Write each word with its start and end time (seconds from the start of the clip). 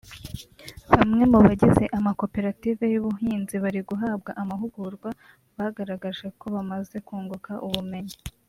Bamwe 0.95 1.23
mu 1.31 1.39
bagize 1.45 1.83
amakoperative 1.97 2.83
y’ubuhinzi 2.93 3.55
bari 3.63 3.81
guhabwa 3.89 4.31
amahugurwa 4.41 5.09
bagaragaje 5.57 6.25
ko 6.39 6.45
bamaze 6.55 6.95
kunguka 7.07 7.51
ubumenyi 7.67 8.15